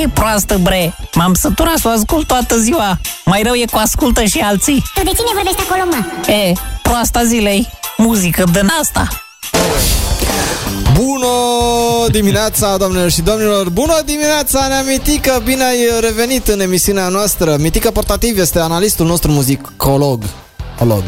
E 0.00 0.08
proastă, 0.08 0.58
bre. 0.62 0.94
M-am 1.14 1.34
săturat 1.34 1.76
să 1.76 1.88
o 1.88 1.90
ascult 1.90 2.26
toată 2.26 2.58
ziua. 2.58 2.98
Mai 3.24 3.42
rău 3.42 3.54
e 3.54 3.64
cu 3.70 3.78
ascultă 3.78 4.24
și 4.24 4.38
alții. 4.38 4.82
Tu 4.94 5.02
de 5.02 5.10
cine 5.10 5.30
vorbești 5.34 5.60
acolo, 5.60 5.82
mă? 5.90 6.32
E, 6.32 6.52
proasta 6.82 7.24
zilei. 7.24 7.68
Muzică 7.96 8.44
din 8.52 8.68
asta. 8.80 9.08
Bună 10.94 11.28
dimineața, 12.10 12.76
doamnelor 12.76 13.10
și 13.10 13.20
domnilor! 13.20 13.68
Bună 13.68 14.00
dimineața, 14.04 14.66
Nea 14.68 14.82
Mitică! 14.82 15.40
Bine 15.44 15.64
ai 15.64 15.78
revenit 16.00 16.48
în 16.48 16.60
emisiunea 16.60 17.08
noastră. 17.08 17.56
Mitică 17.58 17.90
Portativ 17.90 18.38
este 18.38 18.58
analistul 18.58 19.06
nostru 19.06 19.30
muzicolog. 19.30 20.22
Olog. 20.78 21.02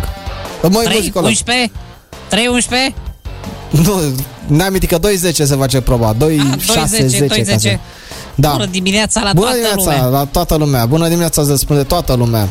Măi, 0.71 0.85
3, 0.85 0.97
muzicolog. 0.97 1.29
11? 1.29 1.73
3, 2.29 2.47
11? 2.47 2.95
Nu, 3.83 4.01
Nea 4.47 4.71
Mitică 4.71 4.99
2.10 4.99 5.33
se 5.33 5.55
face 5.57 5.81
proba. 5.81 6.13
2, 6.19 6.41
Ah, 6.53 6.61
6, 6.61 6.97
2.10, 7.03 7.07
10. 7.07 7.27
2.10. 7.27 7.45
ca 7.51 7.59
să- 7.59 7.79
Da. 8.35 8.51
Bună 8.51 8.67
dimineața 8.67 9.23
la 9.23 9.33
Bună 9.33 9.47
toată 9.47 9.61
dimineața 9.67 10.01
lumea. 10.03 10.19
la 10.19 10.25
toată 10.25 10.55
lumea. 10.57 10.87
Bună 10.87 11.07
dimineața, 11.09 11.41
îți 11.41 11.51
răspunde 11.51 11.83
toată 11.83 12.15
lumea. 12.15 12.49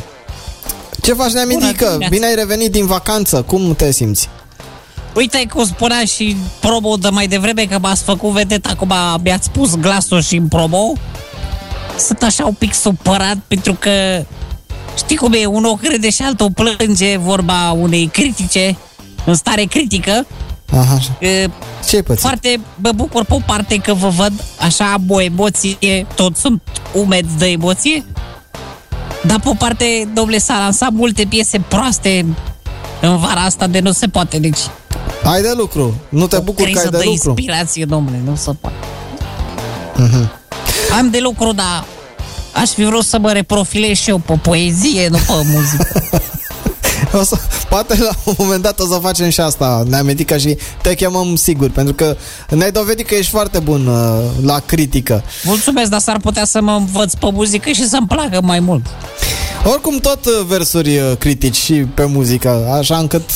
Ce 1.02 1.12
faci, 1.12 1.30
Nea 1.32 1.44
Bună 1.44 1.64
Mitică? 1.66 1.84
dimineața. 1.84 2.08
Bine 2.14 2.26
ai 2.26 2.34
revenit 2.34 2.70
din 2.72 2.86
vacanță. 2.86 3.42
Cum 3.42 3.74
te 3.76 3.92
simți? 3.92 4.28
Uite 5.14 5.46
cum 5.52 5.64
spunea 5.64 6.04
și 6.04 6.36
promo 6.60 6.96
de 6.96 7.08
mai 7.08 7.26
devreme 7.26 7.64
că 7.64 7.78
m-ați 7.80 8.02
făcut 8.02 8.30
vedet, 8.30 8.66
acum 8.66 8.92
mi-ați 9.22 9.50
pus 9.50 9.74
glasul 9.76 10.22
și 10.22 10.36
în 10.36 10.48
promo. 10.48 10.92
Sunt 11.98 12.22
așa 12.22 12.46
un 12.46 12.52
pic 12.52 12.74
supărat 12.74 13.36
pentru 13.48 13.76
că 13.78 13.90
știi 14.96 15.16
cum 15.16 15.32
e, 15.32 15.44
unul 15.46 15.76
crede 15.76 16.10
și 16.10 16.22
altul 16.22 16.50
plânge 16.54 17.16
vorba 17.16 17.70
unei 17.70 18.06
critice 18.12 18.76
în 19.24 19.34
stare 19.34 19.62
critică. 19.64 20.26
Aha. 20.72 20.98
E, 21.18 21.46
Ce-ai 21.88 22.02
pățit? 22.02 22.20
Foarte 22.22 22.60
mă 22.76 22.92
bucur 22.94 23.24
pe 23.24 23.34
o 23.34 23.38
parte 23.46 23.76
că 23.76 23.94
vă 23.94 24.08
văd 24.08 24.32
așa 24.60 24.92
am 24.92 25.02
o 25.08 25.20
emoție, 25.20 26.06
toți 26.14 26.40
sunt 26.40 26.62
umedi 26.92 27.28
de 27.38 27.46
emoție. 27.46 28.04
Dar 29.26 29.40
pe 29.40 29.48
o 29.48 29.54
parte, 29.54 30.08
domnule, 30.14 30.38
s-a 30.38 30.58
lansat 30.58 30.90
multe 30.92 31.24
piese 31.28 31.58
proaste 31.68 32.26
în 33.00 33.16
vara 33.16 33.40
asta 33.40 33.66
de 33.66 33.80
nu 33.80 33.92
se 33.92 34.06
poate, 34.06 34.38
deci 34.38 34.58
Ai 35.24 35.42
de 35.42 35.52
lucru. 35.56 35.94
Nu 36.08 36.26
te 36.26 36.36
o 36.36 36.40
bucur 36.40 36.64
că 36.64 36.70
criză 36.70 36.80
ai 36.84 36.90
de 36.90 36.96
de 36.96 37.02
lucru. 37.04 37.28
inspirație, 37.30 37.84
domnule, 37.84 38.20
nu 38.24 38.34
se 38.36 38.50
poate. 38.60 38.76
Mhm. 39.96 40.30
Am 40.98 41.10
de 41.10 41.18
lucru, 41.20 41.52
dar 41.52 41.84
aș 42.52 42.68
fi 42.70 42.84
vrut 42.84 43.04
să 43.04 43.18
mă 43.18 43.32
reprofilez 43.32 43.96
și 43.96 44.10
eu 44.10 44.18
pe 44.18 44.38
poezie, 44.42 45.08
nu 45.08 45.16
pe 45.16 45.32
muzică. 45.44 46.02
O 47.20 47.22
să, 47.22 47.36
poate 47.68 47.96
la 47.98 48.10
un 48.24 48.34
moment 48.38 48.62
dat 48.62 48.80
o 48.80 48.86
să 48.86 48.98
facem 49.02 49.28
și 49.28 49.40
asta, 49.40 49.82
Neametică, 49.86 50.36
și 50.36 50.56
te 50.82 50.94
chemăm 50.94 51.36
sigur, 51.36 51.70
pentru 51.70 51.94
că 51.94 52.16
ne-ai 52.48 52.70
dovedit 52.70 53.06
că 53.06 53.14
ești 53.14 53.30
foarte 53.30 53.58
bun 53.58 53.86
uh, 53.86 54.20
la 54.42 54.58
critică. 54.58 55.22
Mulțumesc, 55.44 55.90
dar 55.90 56.00
s-ar 56.00 56.18
putea 56.18 56.44
să 56.44 56.60
mă 56.60 56.72
învăț 56.72 57.14
pe 57.14 57.30
muzică 57.32 57.70
și 57.70 57.88
să-mi 57.88 58.06
placă 58.06 58.40
mai 58.42 58.60
mult. 58.60 58.86
Oricum 59.64 59.98
tot 59.98 60.26
uh, 60.26 60.32
versuri 60.46 60.98
uh, 60.98 61.12
critici 61.18 61.56
și 61.56 61.74
pe 61.74 62.04
muzică, 62.04 62.76
așa 62.78 62.96
încât... 62.96 63.30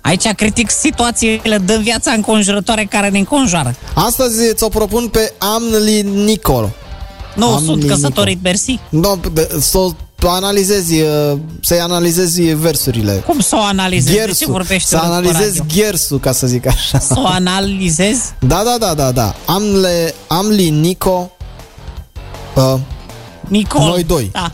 Aici 0.00 0.28
critic 0.32 0.70
situațiile 0.70 1.62
din 1.64 1.82
viața 1.82 2.12
înconjurătoare 2.12 2.84
care 2.84 3.08
ne 3.08 3.18
înconjoară. 3.18 3.74
Astăzi 3.94 4.54
ți-o 4.54 4.68
propun 4.68 5.08
pe 5.08 5.32
Amli 5.38 6.02
Nicol. 6.02 6.70
Nu 7.34 7.46
Am 7.46 7.64
sunt 7.64 7.76
nimic. 7.76 7.90
căsătorit, 7.90 8.42
mersi. 8.42 8.78
No, 8.88 9.14
de, 9.32 9.48
să 9.60 9.78
o 10.26 10.30
analizezi, 10.30 11.00
uh, 11.00 11.38
să-i 11.60 11.78
analizezi 11.80 12.42
versurile. 12.42 13.12
Cum 13.12 13.40
să 13.40 13.56
o 13.56 13.62
analizez? 13.62 14.04
De 14.12 14.18
ce 14.18 14.24
Ghersu. 14.24 14.50
vorbești 14.50 14.88
Să 14.88 14.96
urât 14.96 15.08
pe 15.08 15.14
analizezi 15.14 15.58
radio? 15.58 15.74
ghersu, 15.82 16.18
ca 16.18 16.32
să 16.32 16.46
zic 16.46 16.66
așa. 16.66 16.98
Să 16.98 17.14
o 17.18 17.26
analizez? 17.26 18.18
Da, 18.38 18.62
da, 18.64 18.76
da, 18.78 18.94
da, 18.94 19.12
da. 19.12 19.34
Amle, 19.46 20.14
Amli 20.26 20.70
Nico 20.70 21.30
uh, 22.54 22.74
Nicol. 23.48 23.80
Noi 23.88 24.04
doi. 24.04 24.28
Da. 24.32 24.50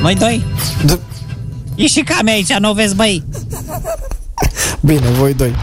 Noi 0.00 0.14
doi? 0.14 0.44
d- 0.86 0.98
E 1.74 1.86
și 1.86 2.00
cam 2.00 2.26
aici, 2.26 2.52
nu 2.52 2.70
o 2.70 2.72
vezi, 2.72 2.94
băi? 2.94 3.24
Bine, 4.80 5.06
voi 5.18 5.34
doi. 5.34 5.54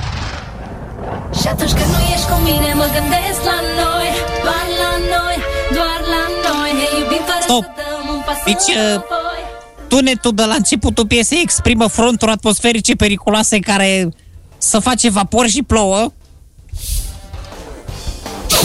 Și 1.42 1.48
atunci 1.48 1.72
când 1.72 1.90
nu 1.96 2.02
ești 2.14 2.28
cu 2.32 2.38
mine 2.44 2.70
Mă 2.82 2.88
gândesc 2.98 3.40
la 3.52 3.58
noi 3.82 4.08
Doar 4.46 4.66
la 4.82 4.92
noi 5.14 5.36
Doar 5.78 6.00
la 6.14 6.22
noi 6.28 6.28
Ne 6.30 6.30
iubim 6.30 6.46
fără 6.46 6.49
Stop. 7.42 7.64
să 7.64 7.70
dăm 7.76 8.16
un 8.16 8.22
pas 8.26 8.36
Deci, 8.46 8.76
uh, 8.76 8.84
înapoi 8.90 9.40
Tunetul 9.88 10.34
de 10.34 10.44
la 10.44 10.54
începutul 10.54 11.08
piesei 11.08 11.42
exprimă 11.42 11.88
fronturi 11.88 12.32
atmosferice 12.32 12.96
periculoase 12.96 13.60
care 13.60 14.10
să 14.58 14.80
face 14.80 15.10
vapor 15.10 15.48
și 15.48 15.64
plouă. 15.64 16.12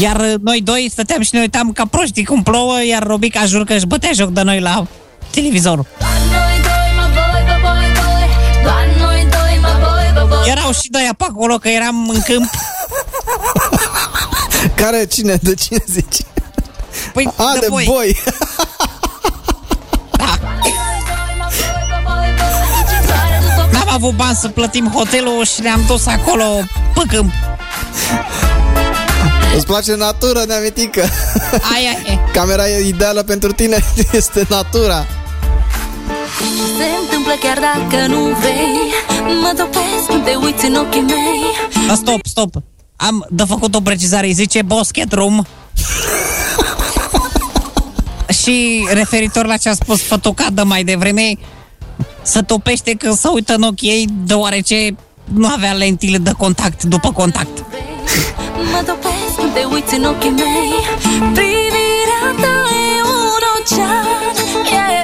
Iar 0.00 0.20
uh, 0.20 0.34
noi 0.42 0.60
doi 0.60 0.88
stăteam 0.90 1.22
și 1.22 1.30
ne 1.32 1.40
uitam 1.40 1.72
ca 1.72 1.86
proștii 1.86 2.24
cum 2.24 2.42
plouă, 2.42 2.84
iar 2.84 3.02
Robica 3.02 3.44
jur 3.44 3.64
că 3.64 3.72
își 3.72 3.86
bătea 3.86 4.10
joc 4.12 4.30
de 4.30 4.42
noi 4.42 4.60
la 4.60 4.86
televizor. 5.30 5.86
Doar 5.98 6.12
noi 6.30 6.60
doi 6.62 6.90
Mă 6.96 7.06
voi, 7.14 7.42
bă, 7.46 7.56
voi, 7.62 7.92
voi 8.00 8.62
Doar 8.62 8.86
noi 8.98 9.26
doi 9.30 9.58
Mă 9.60 9.68
voi, 9.80 10.26
bă, 10.28 10.34
voi 10.34 10.50
Erau 10.50 10.72
și 10.72 10.90
doi 10.90 11.08
pe 11.16 11.24
acolo 11.28 11.56
că 11.56 11.68
eram 11.68 12.08
în 12.08 12.20
câmp. 12.20 12.50
Care, 14.76 15.06
cine, 15.06 15.38
de 15.42 15.54
cine 15.54 15.84
zici? 15.86 16.20
Păi, 17.14 17.28
A, 17.36 17.56
de 17.60 17.66
voi. 17.68 17.84
boi. 17.88 18.22
Da. 20.10 20.34
N-am 23.72 23.88
avut 23.88 24.16
bani 24.16 24.36
să 24.40 24.48
plătim 24.48 24.90
hotelul 24.94 25.44
și 25.44 25.60
ne-am 25.60 25.84
dus 25.86 26.06
acolo 26.06 26.44
pe 26.94 27.02
câmp. 27.08 27.32
Îți 29.56 29.66
place 29.66 29.94
natura, 29.94 30.44
neamitică. 30.44 31.00
Aia 31.74 32.12
e. 32.12 32.18
Camera 32.32 32.68
e 32.68 32.86
ideală 32.86 33.22
pentru 33.22 33.52
tine 33.52 33.84
este 34.12 34.46
natura. 34.48 35.06
Se 36.78 36.84
întâmplă 37.02 37.32
chiar 37.40 37.58
dacă 37.58 38.06
nu 38.06 38.20
vrei 38.24 38.92
Mă 39.42 39.52
topesc 39.56 40.06
când 40.08 40.24
te 40.24 40.34
uiți 40.34 40.64
în 40.66 40.74
ochii 40.74 41.00
mei 41.00 41.42
Da, 41.86 41.94
stop, 41.94 42.26
stop. 42.26 42.54
Am 42.96 43.26
de 43.30 43.44
făcut 43.48 43.74
o 43.74 43.80
precizare, 43.80 44.26
îi 44.26 44.32
zice 44.32 44.62
basket 44.62 45.12
room. 45.12 45.46
Și 48.28 48.86
referitor 48.92 49.46
la 49.46 49.56
ce 49.56 49.68
a 49.68 49.74
spus 49.74 50.02
fătucadă 50.02 50.64
mai 50.64 50.84
devreme, 50.84 51.32
să 52.22 52.42
topește 52.42 52.94
când 52.98 53.14
se 53.14 53.28
uită 53.28 53.54
în 53.54 53.62
ochii 53.62 53.88
ei, 53.88 54.06
deoarece 54.26 54.96
nu 55.24 55.48
avea 55.48 55.72
lentile 55.72 56.18
de 56.18 56.32
contact 56.38 56.82
după 56.82 57.12
contact. 57.12 57.64
Mă 58.72 58.82
topesc 58.86 59.36
când 59.36 59.52
te 59.52 59.64
uiți 59.72 59.94
în 59.94 60.04
ochii 60.04 60.30
mei 60.30 60.72
Privirea 61.08 62.26
ta 62.40 62.56
e 62.70 63.02
un 63.02 63.44
ocean 63.56 64.04
yeah. 64.72 64.94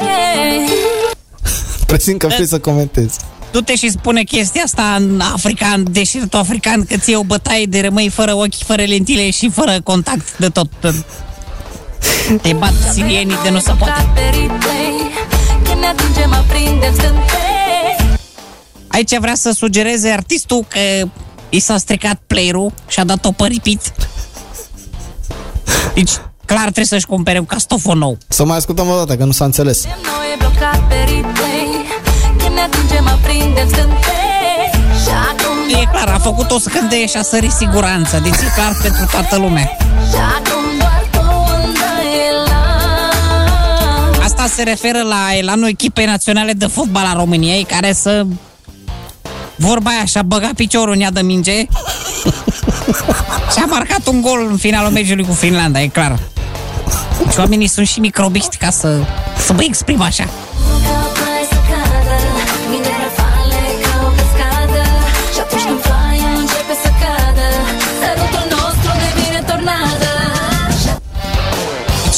Presimt 1.86 2.18
că 2.18 2.26
vrei 2.26 2.46
să 2.46 2.58
comentezi. 2.58 3.18
Du-te 3.52 3.76
și 3.76 3.90
spune 3.90 4.22
chestia 4.22 4.62
asta 4.62 4.96
în 4.98 5.20
african, 5.20 5.92
deșertul 5.92 6.38
african, 6.38 6.84
că 6.84 6.96
ți 6.96 7.14
o 7.14 7.22
bătaie 7.22 7.66
de 7.66 7.80
rămâi 7.80 8.08
fără 8.08 8.34
ochi, 8.34 8.64
fără 8.64 8.82
lentile 8.82 9.30
și 9.30 9.50
fără 9.50 9.80
contact 9.84 10.38
de 10.38 10.48
tot. 10.48 10.68
Te 12.42 12.52
bat 12.52 12.72
sirienii 12.92 13.38
de 13.42 13.50
nu 13.50 13.58
se 13.58 13.72
poate. 13.78 14.08
Pe 14.14 14.20
replay 14.20 15.10
Când 15.64 15.80
ne 15.80 15.86
atingem, 15.86 16.32
aprindem 16.32 16.94
scântei 16.94 18.18
Aici 18.88 19.18
vrea 19.18 19.34
să 19.34 19.50
sugereze 19.50 20.08
artistul 20.08 20.64
că 20.68 21.08
i 21.48 21.58
s-a 21.58 21.76
stricat 21.76 22.20
player-ul 22.26 22.72
și 22.88 23.00
a 23.00 23.04
dat-o 23.04 23.30
pe 23.32 23.46
repeat. 23.46 23.92
Deci, 25.94 26.10
clar 26.46 26.62
trebuie 26.62 26.84
să-și 26.84 27.06
cumpere 27.06 27.38
un 27.38 27.44
castofon 27.44 27.98
nou. 27.98 28.18
Să 28.28 28.44
mai 28.44 28.56
ascultăm 28.56 28.88
o 28.88 28.96
dată, 28.96 29.16
că 29.16 29.24
nu 29.24 29.32
s-a 29.32 29.44
înțeles. 29.44 29.84
Noi 29.84 29.92
e 30.34 30.36
blocat 30.38 30.88
pe 30.88 30.94
replay 30.94 31.68
Când 32.38 32.54
ne 32.54 32.60
atingem, 32.60 33.06
aprindem 33.08 33.68
scântei 33.68 34.70
Și 35.02 35.10
acum, 35.30 35.80
E 35.80 35.86
clar, 35.92 36.08
a 36.08 36.18
făcut 36.18 36.50
o 36.50 36.58
scânteie 36.58 37.06
și 37.06 37.16
a 37.16 37.22
sărit 37.22 37.52
siguranță. 37.52 38.18
Deci 38.22 38.32
e 38.32 38.52
clar 38.54 38.76
pentru 38.82 39.06
toată 39.10 39.36
lumea. 39.36 39.76
Asta 44.40 44.54
se 44.54 44.62
referă 44.62 45.02
la 45.02 45.36
elanul 45.36 45.68
echipei 45.68 46.04
naționale 46.04 46.52
de 46.52 46.66
fotbal 46.66 47.04
a 47.04 47.12
României, 47.12 47.64
care 47.64 47.92
să 47.92 48.26
vorba 49.56 49.90
aia 49.90 50.04
și-a 50.04 50.22
băgat 50.22 50.52
piciorul 50.52 50.94
în 50.94 51.00
ea 51.00 51.10
de 51.10 51.22
minge 51.22 51.52
și 53.52 53.58
a 53.62 53.66
marcat 53.68 54.06
un 54.06 54.20
gol 54.20 54.46
în 54.50 54.56
finalul 54.56 54.90
meciului 54.90 55.24
cu 55.24 55.32
Finlanda, 55.32 55.80
e 55.80 55.86
clar. 55.86 56.18
Și 57.32 57.38
oamenii 57.38 57.66
sunt 57.66 57.86
și 57.86 58.00
microbiști 58.00 58.56
ca 58.56 58.70
să, 58.70 58.98
să 59.46 59.52
mă 59.52 59.62
exprim 59.62 60.00
așa. 60.00 60.24
Ca 60.24 60.30
plai 61.12 61.46
să 61.50 61.58
cadă 61.70 62.16
Mii 62.70 62.80
de 62.80 62.92
rafale 63.02 63.62
ca 63.82 63.92
o 64.06 64.10
cascadă 64.18 64.82
Și 65.34 65.40
atunci 65.40 65.62
când 65.62 65.80
ploaia 65.80 66.30
începe 66.40 66.74
să 66.82 66.90
cadă 67.02 67.48
Sărutul 68.00 68.46
nostru 68.56 68.90
devine 69.04 69.40
tornadă 69.46 70.12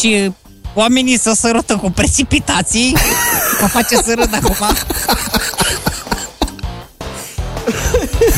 Și 0.01 0.11
Deci 0.11 0.33
oamenii 0.75 1.19
să 1.19 1.33
sărută 1.37 1.77
cu 1.77 1.91
precipitații, 1.91 2.97
mă 3.61 3.67
face 3.67 3.97
să 3.97 4.15
râd 4.15 4.35
acum. 4.35 4.77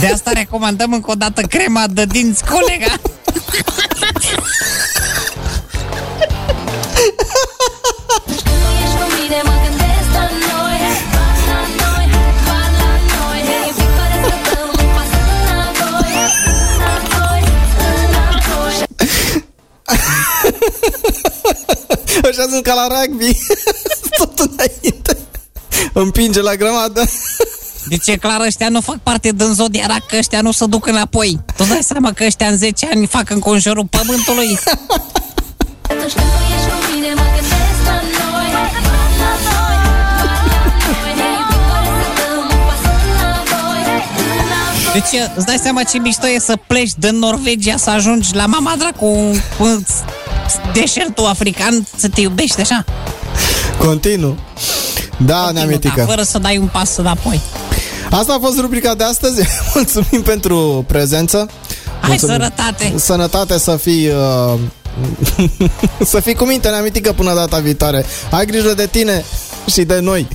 De 0.01 0.07
asta 0.07 0.31
recomandăm 0.35 0.93
încă 0.93 1.11
o 1.11 1.15
dată 1.15 1.41
crema 1.43 1.85
de 1.87 2.05
dinți, 2.05 2.45
colega. 2.45 2.95
Așa 22.39 22.49
sunt 22.51 22.63
ca 22.63 22.75
la 22.75 22.87
rugby. 22.87 23.39
Tot 24.19 24.39
înainte. 24.39 25.17
Împinge 25.93 26.41
la 26.41 26.55
grămadă. 26.55 27.05
De 27.89 27.97
ce 27.97 28.17
clar 28.17 28.41
ăștia 28.41 28.69
nu 28.69 28.81
fac 28.81 28.99
parte 29.03 29.31
din 29.35 29.53
zodia 29.53 29.97
că 30.09 30.17
ăștia 30.17 30.41
nu 30.41 30.53
se 30.53 30.67
duc 30.67 30.87
înapoi? 30.87 31.41
Tu 31.57 31.65
dai 31.65 31.81
seama 31.83 32.13
că 32.13 32.25
ăștia 32.25 32.47
în 32.47 32.57
10 32.57 32.89
ani 32.95 33.07
fac 33.07 33.31
înconjurul 33.31 33.87
pământului? 33.91 34.59
Atunci 35.89 36.13
când 36.13 36.31
tu 36.37 36.43
ești 36.55 36.69
cu 36.71 36.93
mine 36.93 37.15
mă 37.15 37.27
gândesc 37.35 37.81
la 37.85 37.99
noi 38.19 38.49
La 38.55 38.65
noi, 38.87 39.13
la 39.21 39.33
noi 39.47 39.77
Fiecare 40.85 41.93
să 42.03 42.09
dăm 42.19 42.37
un 42.51 42.61
pas 42.67 42.83
înapoi 43.11 43.81
Înapoi 44.41 44.93
Deci 44.93 45.21
îți 45.37 45.47
dai 45.47 45.59
seama 45.63 45.83
ce 45.83 45.99
mișto 45.99 46.29
e 46.29 46.39
să 46.39 46.55
pleci 46.67 46.93
din 46.97 47.17
Norvegia 47.19 47.77
să 47.77 47.91
ajungi 47.91 48.35
la 48.35 48.47
mama 48.47 48.75
dracu 48.79 49.07
în 49.59 49.85
deșertul 50.73 51.27
african 51.27 51.87
să 51.97 52.09
te 52.09 52.21
iubești 52.21 52.61
așa? 52.61 52.85
Continuu. 53.79 54.37
Da, 55.17 55.51
neamitică. 55.51 55.95
Da, 55.97 56.05
fără 56.05 56.23
să 56.23 56.39
dai 56.39 56.57
un 56.57 56.67
pas 56.67 56.97
înapoi. 56.97 57.41
Asta 58.11 58.33
a 58.35 58.39
fost 58.41 58.61
rubrica 58.61 58.95
de 58.95 59.05
astăzi. 59.05 59.43
Mulțumim 59.75 60.23
pentru 60.23 60.85
prezență. 60.89 61.49
Hai 62.01 62.09
Mulțumim. 62.09 62.35
sănătate! 62.35 62.93
Sănătate 62.97 63.59
să 63.59 63.77
fii 63.77 64.09
uh, 64.09 64.59
Să 66.13 66.21
fii 66.21 66.35
cu 66.35 66.45
minte, 66.45 66.69
neamitică 66.69 67.13
până 67.13 67.35
data 67.35 67.59
viitoare 67.59 68.05
Ai 68.31 68.47
grijă 68.47 68.75
de 68.75 68.87
tine 68.87 69.25
și 69.67 69.83
de 69.83 69.99
noi 70.01 70.29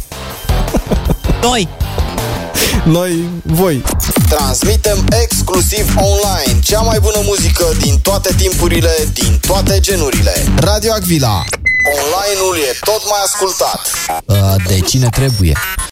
Doi! 1.42 1.68
Noi, 2.86 3.30
voi. 3.44 3.84
Transmitem 4.30 5.06
exclusiv 5.22 5.96
online 5.96 6.60
Cea 6.64 6.82
mai 6.82 7.00
bună 7.00 7.20
muzică 7.24 7.66
din 7.80 8.00
toate 8.00 8.34
timpurile 8.38 8.92
Din 9.14 9.40
toate 9.48 9.80
genurile. 9.80 10.34
Radio 10.56 10.92
Agvila. 10.92 11.44
Online-ul 11.86 12.56
e 12.56 12.78
tot 12.80 13.02
mai 13.10 13.20
ascultat. 13.26 13.80
Uh, 14.26 14.56
de 14.68 14.80
cine 14.80 15.08
trebuie? 15.10 15.58